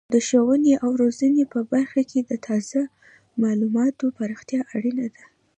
د 0.13 0.15
ښوونې 0.27 0.73
او 0.83 0.89
روزنې 1.01 1.43
په 1.53 1.59
برخه 1.73 2.01
کې 2.09 2.19
د 2.29 2.31
تازه 2.47 2.81
معلوماتو 3.41 4.05
پراختیا 4.17 4.61
اړینه 4.75 5.07
ده. 5.15 5.23